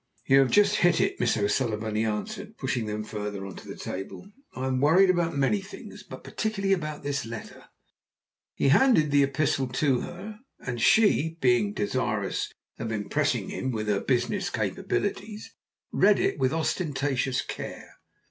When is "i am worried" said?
4.55-5.11